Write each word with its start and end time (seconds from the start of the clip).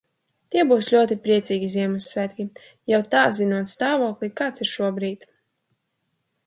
Tie 0.53 0.61
būs 0.69 0.87
ļoti 0.93 1.17
priecīgi 1.27 1.69
Ziemassvētki, 1.73 2.47
jau 2.95 3.03
tā 3.13 3.27
zinot 3.41 3.73
stāvokli, 3.75 4.33
kāds 4.43 4.67
ir 4.67 4.73
šobrīd. 4.75 5.29